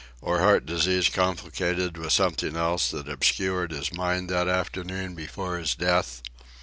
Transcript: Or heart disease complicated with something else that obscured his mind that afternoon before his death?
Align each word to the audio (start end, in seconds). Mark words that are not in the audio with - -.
Or 0.19 0.39
heart 0.39 0.65
disease 0.65 1.09
complicated 1.09 1.95
with 1.95 2.11
something 2.11 2.55
else 2.55 2.89
that 2.89 3.07
obscured 3.07 3.69
his 3.69 3.93
mind 3.93 4.31
that 4.31 4.47
afternoon 4.47 5.13
before 5.13 5.59
his 5.59 5.75
death? 5.75 6.23